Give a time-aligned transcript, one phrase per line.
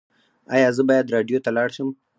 [0.55, 1.89] ایا زه باید راډیو ته لاړ شم؟